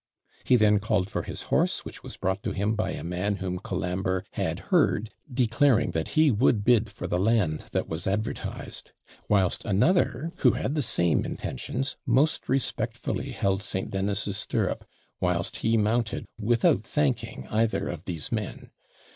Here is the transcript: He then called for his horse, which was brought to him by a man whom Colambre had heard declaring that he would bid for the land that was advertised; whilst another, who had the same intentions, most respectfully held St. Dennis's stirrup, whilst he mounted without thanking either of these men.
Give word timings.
He 0.45 0.55
then 0.55 0.79
called 0.79 1.11
for 1.11 1.21
his 1.21 1.43
horse, 1.53 1.85
which 1.85 2.01
was 2.01 2.17
brought 2.17 2.41
to 2.41 2.53
him 2.53 2.73
by 2.73 2.89
a 2.89 3.03
man 3.03 3.35
whom 3.35 3.59
Colambre 3.59 4.23
had 4.31 4.57
heard 4.73 5.11
declaring 5.31 5.91
that 5.91 6.17
he 6.17 6.31
would 6.31 6.63
bid 6.63 6.89
for 6.91 7.05
the 7.05 7.19
land 7.19 7.65
that 7.71 7.87
was 7.87 8.07
advertised; 8.07 8.93
whilst 9.29 9.63
another, 9.63 10.31
who 10.37 10.53
had 10.53 10.73
the 10.73 10.81
same 10.81 11.23
intentions, 11.23 11.97
most 12.07 12.49
respectfully 12.49 13.29
held 13.29 13.61
St. 13.61 13.91
Dennis's 13.91 14.37
stirrup, 14.37 14.85
whilst 15.19 15.57
he 15.57 15.77
mounted 15.77 16.25
without 16.39 16.81
thanking 16.83 17.45
either 17.51 17.87
of 17.87 18.05
these 18.05 18.31
men. 18.31 18.71